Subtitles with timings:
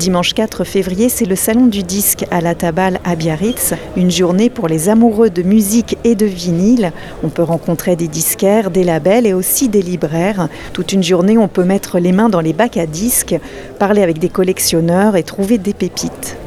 [0.00, 4.48] Dimanche 4 février, c'est le salon du disque à la Tabale à Biarritz, une journée
[4.48, 6.92] pour les amoureux de musique et de vinyle.
[7.22, 10.48] On peut rencontrer des disquaires, des labels et aussi des libraires.
[10.72, 13.38] Toute une journée, on peut mettre les mains dans les bacs à disques,
[13.78, 16.38] parler avec des collectionneurs et trouver des pépites.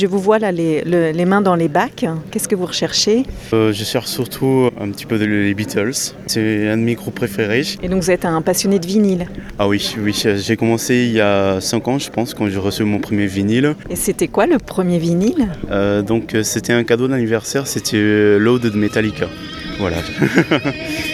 [0.00, 2.06] Je vous vois là les, le- les mains dans les bacs.
[2.30, 5.92] Qu'est-ce que vous recherchez Euh, je cherche surtout un petit peu de- les Beatles.
[6.26, 7.64] C'est un de mes groupes préférés.
[7.82, 9.26] Et donc vous êtes un passionné de vinyle.
[9.58, 12.82] Ah oui, oui, j'ai commencé il y a 5 ans, je pense, quand j'ai reçu
[12.84, 13.74] mon premier vinyle.
[13.90, 15.48] Et c'était quoi le premier vinyle?
[15.70, 19.26] Euh, donc c'était un cadeau d'anniversaire, c'était Load de Metallica.
[19.78, 19.98] Voilà.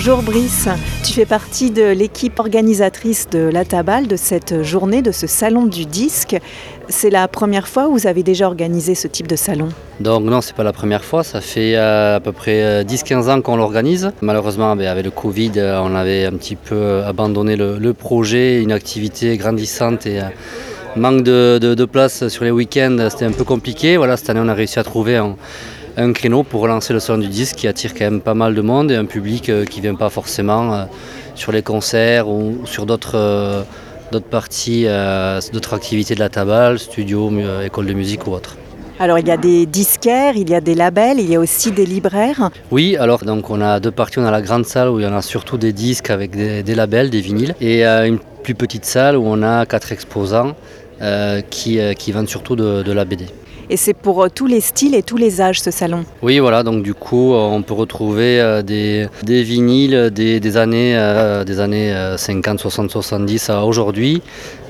[0.00, 0.68] Bonjour Brice,
[1.04, 5.66] tu fais partie de l'équipe organisatrice de la Tabale, de cette journée, de ce salon
[5.66, 6.36] du disque.
[6.88, 9.70] C'est la première fois où vous avez déjà organisé ce type de salon?
[9.98, 13.28] Donc non, c'est pas la première fois, ça fait euh, à peu près euh, 10-15
[13.28, 14.12] ans qu'on l'organise.
[14.20, 18.62] Malheureusement, ben, avec le Covid, euh, on avait un petit peu euh, abandonné le, projet,
[18.62, 20.26] une activité grandissante et euh,
[20.94, 23.96] manque de, de- de place sur les week-ends, c'était un peu compliqué.
[23.96, 25.34] Voilà, cette année, on a réussi à trouver un,
[25.98, 28.60] un créneau pour relancer le salon du disque qui attire quand même pas mal de
[28.60, 30.84] monde et un public euh, qui vient pas forcément euh,
[31.34, 33.62] sur les concerts ou sur d'autres euh,
[34.10, 34.86] d'autres parties,
[35.52, 37.30] d'autres activités de la tabale, studio,
[37.62, 38.56] école de musique ou autre.
[38.98, 41.72] Alors il y a des disquaires, il y a des labels, il y a aussi
[41.72, 42.50] des libraires.
[42.70, 44.18] Oui, alors donc on a deux parties.
[44.18, 46.62] On a la grande salle où il y en a surtout des disques avec des,
[46.62, 50.56] des labels, des vinyles, et euh, une plus petite salle où on a quatre exposants
[51.02, 53.26] euh, qui, euh, qui vendent surtout de, de la BD.
[53.70, 56.04] Et c'est pour euh, tous les styles et tous les âges ce salon.
[56.22, 60.56] Oui, voilà, donc du coup, euh, on peut retrouver euh, des, des vinyles des, des
[60.56, 64.22] années, euh, des années euh, 50, 60, 70 à aujourd'hui,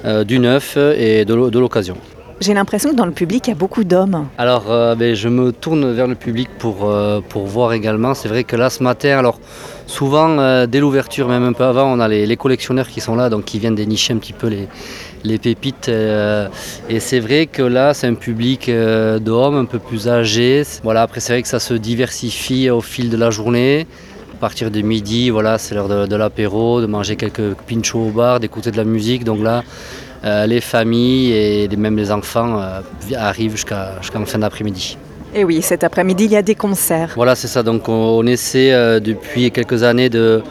[0.05, 1.97] euh, du neuf et de l'o- de l'occasion.
[2.41, 4.27] J'ai l'impression que dans le public, il y a beaucoup d'hommes.
[4.39, 8.15] Alors, euh, ben, je me tourne vers le public pour, euh, pour voir également.
[8.15, 9.41] C'est vrai que là, ce matin, alors
[9.89, 13.17] souvent, euh, dès l'ouverture, même un peu avant, on a les, les collectionneurs qui sont
[13.17, 14.69] là, donc qui viennent dénicher un petit peu les,
[15.25, 15.89] les pépites.
[15.89, 16.49] euh,
[16.89, 20.63] et c'est vrai que là, c'est un public euh, d'hommes un peu plus âgés.
[20.83, 23.87] Voilà, après, c'est vrai que ça se diversifie au fil de la journée.
[24.35, 28.11] À partir de midi, voilà, c'est l'heure de, de l'apéro, de manger quelques pinchos au
[28.11, 29.25] bar, d'écouter de la musique.
[29.25, 29.65] Donc là,
[30.25, 32.61] euh, les familles et même les enfants
[33.17, 34.97] arrivent jusqu'à jusqu'en fin d'après-midi.
[35.35, 37.13] Et oui, cet après-midi, il y a des concerts.
[37.17, 37.63] Voilà, c'est ça.
[37.63, 40.43] Donc on, on essaie depuis quelques années de,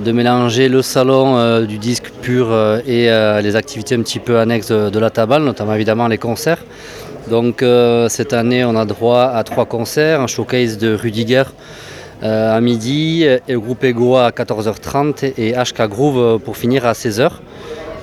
[0.00, 4.18] de mélanger le salon euh, du disque pur euh, et euh, les activités un petit
[4.18, 6.64] peu annexes de, la tabale, notamment évidemment les concerts.
[7.30, 11.42] Donc euh, cette année, on a droit à trois concerts, un showcase de Rudiger
[12.22, 16.92] euh, à midi, le groupe Ego à 14h30 et HK Groove euh, pour finir à
[16.92, 17.30] 16h.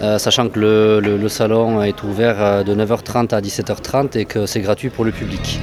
[0.02, 4.46] Euh, sachant que le, le- salon est ouvert euh, de 9h30 à 17h30 et que
[4.46, 5.60] c'est gratuit pour le public.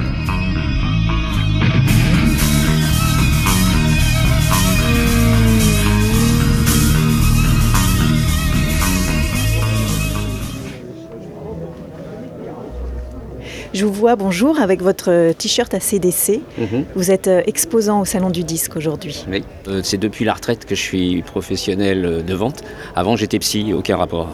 [13.73, 16.41] Je vous vois, bonjour, avec votre t-shirt ACDC.
[16.59, 16.85] Mhm.
[16.97, 19.25] Vous êtes euh, exposant au Salon du Disque aujourd'hui.
[19.31, 22.63] Oui, Euh, c'est depuis la retraite que je suis professionnel euh, de vente.
[22.97, 24.29] Avant, j'étais psy, aucun rapport.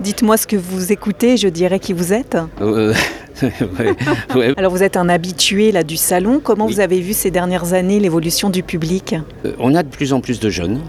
[0.00, 2.36] Dites-moi ce que vous écoutez, je dirais qui vous êtes.
[2.60, 2.92] Euh,
[3.42, 3.94] ouais,
[4.34, 4.52] ouais.
[4.58, 6.40] Alors vous êtes un habitué là du salon.
[6.42, 6.74] Comment Oui.
[6.74, 9.14] vous avez vu ces dernières années l'évolution du public?
[9.46, 10.80] Euh, On a de plus en plus de jeunes.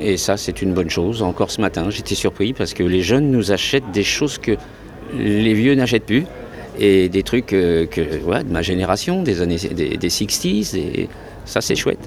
[0.00, 1.22] Et ça, c'est une bonne chose.
[1.22, 4.52] Encore ce matin, j'étais surpris parce que les jeunes nous achètent des choses que
[5.14, 6.24] les vieux n'achètent plus.
[6.78, 10.76] Et des trucs euh, que, ouais, de ma génération, des années des, des 60s.
[10.76, 11.08] Et
[11.44, 11.98] ça, c'est chouette.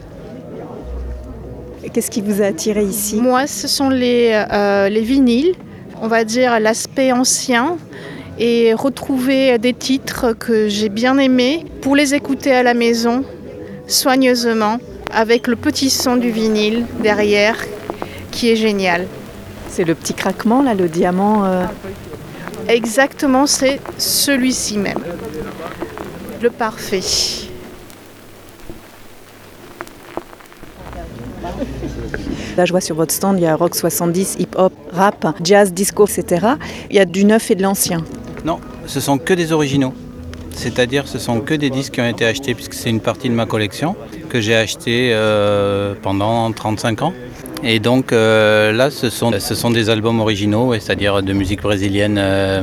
[1.94, 3.16] Qu'est-ce qui vous a attiré ici?
[3.18, 5.54] Moi, ce sont les, euh, les vinyles,
[6.02, 7.78] on va dire l'aspect ancien
[8.40, 13.24] et retrouver des titres que j'ai bien aimés pour les écouter à la maison
[13.88, 14.78] soigneusement
[15.14, 17.56] avec le petit son du vinyle derrière
[18.32, 19.06] qui est génial.
[19.70, 21.46] C'est le petit craquement là, le diamant.
[21.46, 21.66] euh,
[22.68, 25.00] Exactement, c'est celui-ci même.
[26.42, 27.02] Le parfait.
[32.58, 36.08] Là, je vois sur votre stand, il y a rock 70, hip-hop, rap, jazz, disco,
[36.08, 36.48] etc.
[36.90, 38.04] Il y a du neuf et de l'ancien.
[38.46, 39.94] Non, ce sont que des originaux.
[40.52, 43.34] C'est-à-dire ce sont que des disques qui ont été achetés puisque c'est une partie de
[43.34, 43.96] ma collection
[44.30, 47.14] que j'ai acheté euh, pendant 35 ans.
[47.64, 52.18] Et donc euh, là, ce sont, ce sont des albums originaux, c'est-à-dire de musique brésilienne
[52.20, 52.62] euh,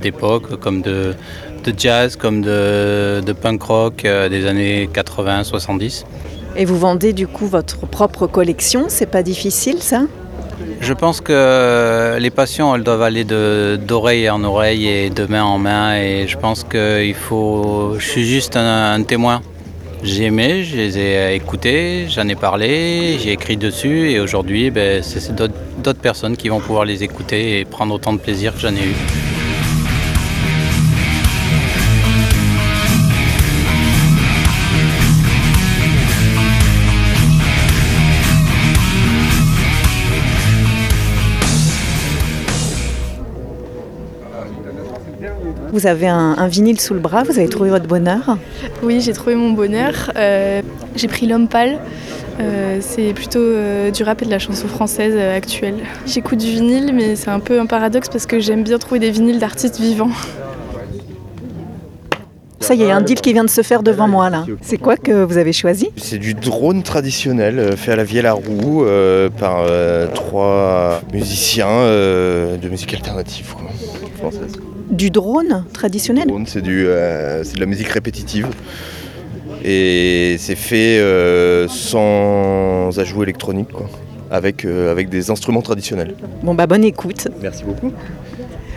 [0.00, 1.14] d'époque, comme de,
[1.64, 6.04] de jazz, comme de, de punk rock euh, des années 80-70.
[6.56, 10.02] Et vous vendez du coup votre propre collection, c'est pas difficile ça?
[10.80, 15.58] Je pense que les passions, elles doivent aller d'oreille en oreille et de main en
[15.58, 15.96] main.
[15.96, 17.94] Et je pense que il faut.
[17.98, 19.42] Je suis juste un, un témoin.
[20.04, 24.10] J'ai aimé, je les ai écoutés, j'en ai parlé, j'ai écrit dessus.
[24.10, 28.18] Et aujourd'hui, ben, c'est d'autres personnes qui vont pouvoir les écouter et prendre autant de
[28.18, 29.23] plaisir que j'en ai eu.
[45.74, 48.38] Vous avez un, un vinyle sous le bras, vous avez trouvé votre bonheur
[48.84, 50.12] Oui, j'ai trouvé mon bonheur.
[50.14, 50.62] Euh,
[50.94, 51.80] j'ai pris L'Homme Pâle.
[52.38, 55.78] Euh, c'est plutôt euh, du rap et de la chanson française euh, actuelle.
[56.06, 59.10] J'écoute du vinyle, mais c'est un peu un paradoxe parce que j'aime bien trouver des
[59.10, 60.12] vinyles d'artistes vivants.
[62.60, 64.46] Ça y est, un deal qui vient de se faire devant moi là.
[64.62, 68.20] C'est quoi que vous avez choisi C'est du drone traditionnel euh, fait à la vie
[68.20, 73.68] à la roue euh, par euh, trois musiciens euh, de musique alternative quoi,
[74.18, 74.52] française.
[74.94, 78.46] Du drone traditionnel Drone, c'est du, euh, c'est de la musique répétitive
[79.64, 83.90] et c'est fait euh, sans ajout électronique quoi,
[84.30, 86.14] avec, euh, avec des instruments traditionnels.
[86.44, 87.26] Bon bah bonne écoute.
[87.42, 87.92] Merci beaucoup.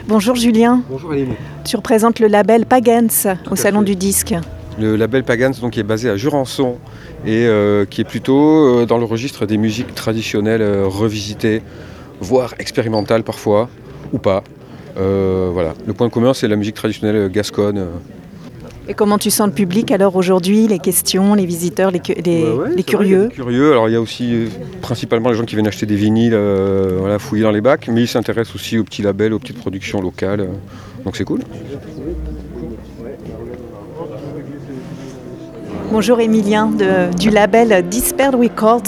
[0.07, 1.35] Bonjour Julien, Bonjour Aline.
[1.63, 3.09] tu représentes le label Pagans
[3.51, 3.85] au Salon fait.
[3.85, 4.33] du Disque.
[4.79, 6.77] Le label Pagans donc, qui est basé à Jurançon
[7.25, 11.61] et euh, qui est plutôt euh, dans le registre des musiques traditionnelles euh, revisitées,
[12.21, 13.69] voire expérimentales parfois,
[14.13, 14.43] ou pas.
[14.99, 15.73] Euh, voilà.
[15.85, 17.77] Le point commun c'est la musique traditionnelle gasconne.
[17.77, 17.85] euh.
[18.89, 22.43] Et comment tu sens le public alors aujourd'hui Les questions, les visiteurs, les, cu- les-
[22.43, 23.71] ouais, vrai, curieux curieux.
[23.73, 24.47] Alors il y a aussi euh,
[24.81, 28.01] principalement les gens qui viennent acheter des vinyles, euh, voilà, fouiller dans les bacs, mais
[28.03, 30.39] ils s'intéressent aussi aux petits labels, aux petites productions locales.
[30.39, 30.47] euh.
[31.03, 31.41] donc c'est cool.
[35.91, 38.81] Bonjour Emilien de- du label Dispersed Records.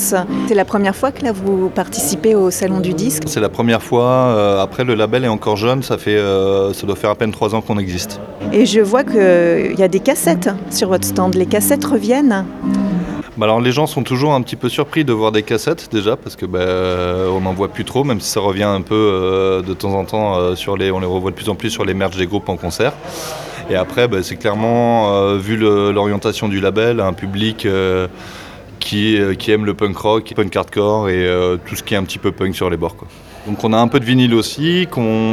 [0.48, 3.24] C'est la première fois que là vous participez au Salon du Disque?
[3.28, 4.00] C'est la première fois.
[4.10, 5.82] euh, après, le label est encore jeune.
[5.84, 8.20] Ça, fait, euh, ça doit faire à peine trois ans qu'on existe.
[8.52, 11.36] Et je vois qu'il y a des cassettes sur votre stand.
[11.36, 12.46] Les cassettes reviennent.
[13.40, 16.18] Bah alors, les gens sont toujours un petit peu surpris de voir des cassettes déjà
[16.18, 18.96] parce que bah, euh, on n'en voit plus trop, même si ça revient un peu
[18.96, 21.70] euh, de temps en temps euh, sur les, on les revoit de plus en plus
[21.70, 22.92] sur les merch des groupes en concert.
[23.70, 27.66] Et après, bah, c'est clairement vu l'orientation du label, un public
[28.80, 31.98] qui, euh, qui aime le punk rock, punk hardcore et euh, tout ce qui est
[31.98, 32.96] un petit peu punk sur les bords.
[33.48, 34.88] Donc on a un peu de vinyle aussi,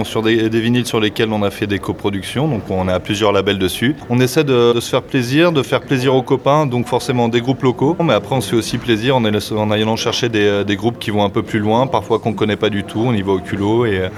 [0.04, 3.58] sur des, vinyles sur lesquels on a fait des coproductions, donc on a plusieurs labels
[3.58, 3.96] dessus.
[4.08, 7.62] On essaie de, se faire plaisir, de faire plaisir aux copains, donc forcément des groupes
[7.62, 11.10] locaux, mais après on se fait aussi plaisir en, allant- chercher des, des groupes qui
[11.10, 13.32] vont un peu plus loin, parfois qu'on ne connaît pas du tout, on y va
[13.32, 14.08] au culot et,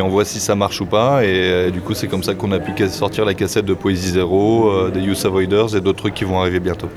[0.00, 1.24] on voit si ça marche ou pas.
[1.24, 4.12] Et euh, du coup c'est comme ça qu'on a pu sortir la cassette de Poésie
[4.12, 6.88] Zéro, euh, des Youth Avoiders et d'autres trucs qui vont arriver bientôt.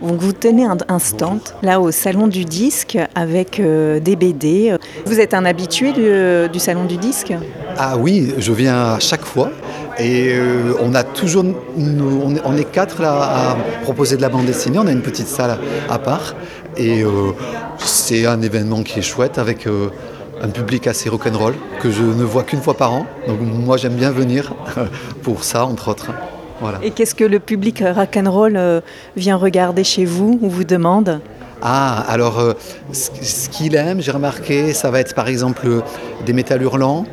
[0.00, 4.76] Vous tenez un, stand là au Salon du Disque avec euh, des BD.
[5.06, 7.34] Vous êtes un habitué du, Salon du Disque?
[7.76, 9.50] Ah oui, je viens à chaque fois.
[9.98, 11.44] Et euh, on a toujours,
[11.76, 14.78] on, est, quatre là à proposer de la bande dessinée.
[14.78, 16.34] On a une petite salle à part.
[16.76, 17.32] Et euh,
[17.78, 22.44] c'est un événement qui est chouette avec un public assez rock'n'roll que je ne vois
[22.44, 23.06] qu'une fois par an.
[23.26, 24.54] Donc moi j'aime bien venir
[25.22, 26.12] pour ça entre autres.
[26.60, 26.78] Voilà.
[26.82, 28.80] Et qu'est-ce que le public rock'n'roll euh,
[29.16, 31.20] vient regarder chez vous ou vous demande?
[31.60, 32.52] Ah, alors euh,
[32.92, 35.80] ce qu'il aime, j'ai remarqué, ça va être par exemple euh,
[36.24, 37.04] des métal hurlants,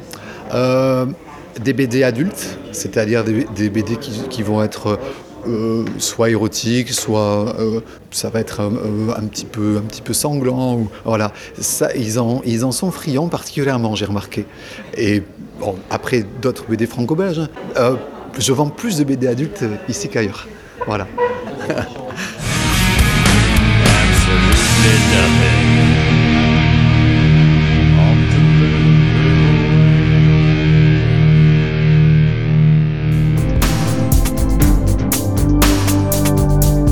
[0.53, 1.05] euh,
[1.59, 4.99] des BD adultes, c'est-à-dire des, des BD qui, qui vont être
[5.99, 7.55] soit érotiques, soit
[8.09, 10.73] ça va être un, petit peu, un petit peu sanglant.
[10.73, 14.47] Ou, voilà, ça, ils, en, ils en sont friands particulièrement, j'ai remarqué.
[14.97, 15.21] Et
[15.59, 17.47] bon, après d'autres BD franco-belges,
[17.77, 17.97] hein.
[18.35, 20.47] Euh, je vends plus de BD adultes ici qu'ailleurs.
[20.85, 21.07] Voilà.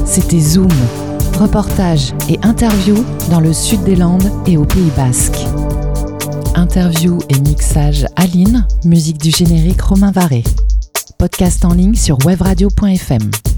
[0.06, 0.70] C'était Zoom,
[1.40, 2.96] reportage et interview
[3.32, 5.38] dans le sud des Landes et au Pays Basque.
[6.56, 10.44] Interview et mixage Aline, musique du générique Romain Varé.
[11.24, 13.53] Podcast en ligne sur webradio.fm.